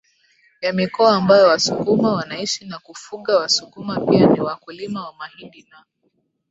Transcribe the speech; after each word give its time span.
ya 0.61 0.73
mikoa 0.73 1.15
ambayo 1.17 1.47
wasukuma 1.47 2.13
wanaishi 2.13 2.65
na 2.65 2.79
kufugaWasukuma 2.79 3.99
pia 3.99 4.25
ni 4.27 4.39
wakulima 4.41 5.05
wa 5.07 5.13
mahindi 5.13 5.67
na 5.71 5.85